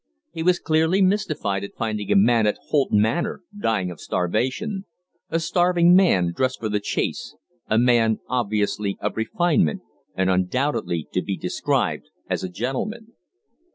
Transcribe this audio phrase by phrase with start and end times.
[0.31, 4.85] He was clearly mystified at finding a man at Holt Manor dying of starvation
[5.29, 7.35] a starving man dressed for the chase,
[7.67, 9.83] a man obviously of refinement,
[10.15, 13.13] and undoubtedly to be described as a gentleman.